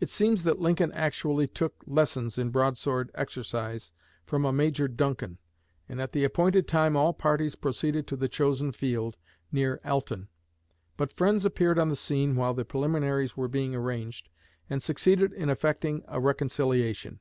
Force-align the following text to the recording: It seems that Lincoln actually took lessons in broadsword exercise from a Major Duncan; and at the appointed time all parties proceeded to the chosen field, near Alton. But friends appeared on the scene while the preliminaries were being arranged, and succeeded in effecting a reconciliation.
It 0.00 0.08
seems 0.08 0.44
that 0.44 0.62
Lincoln 0.62 0.90
actually 0.92 1.46
took 1.46 1.84
lessons 1.86 2.38
in 2.38 2.48
broadsword 2.48 3.10
exercise 3.14 3.92
from 4.24 4.46
a 4.46 4.50
Major 4.50 4.88
Duncan; 4.88 5.36
and 5.90 6.00
at 6.00 6.12
the 6.12 6.24
appointed 6.24 6.66
time 6.66 6.96
all 6.96 7.12
parties 7.12 7.54
proceeded 7.54 8.06
to 8.06 8.16
the 8.16 8.30
chosen 8.30 8.72
field, 8.72 9.18
near 9.52 9.78
Alton. 9.84 10.28
But 10.96 11.12
friends 11.12 11.44
appeared 11.44 11.78
on 11.78 11.90
the 11.90 11.96
scene 11.96 12.34
while 12.34 12.54
the 12.54 12.64
preliminaries 12.64 13.36
were 13.36 13.46
being 13.46 13.74
arranged, 13.74 14.30
and 14.70 14.82
succeeded 14.82 15.34
in 15.34 15.50
effecting 15.50 16.02
a 16.08 16.18
reconciliation. 16.18 17.20